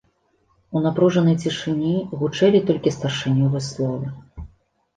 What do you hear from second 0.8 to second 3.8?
напружанай цішыні гучэлі толькі старшынёвы